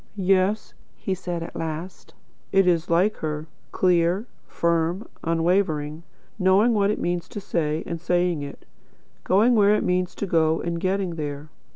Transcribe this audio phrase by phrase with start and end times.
[0.15, 2.15] "Yes," he said, at last,
[2.51, 6.01] "it is like her, clear, firm, unwavering;
[6.39, 8.65] knowing what it means to say, and saying it;
[9.23, 11.49] going where it means to go, and getting there.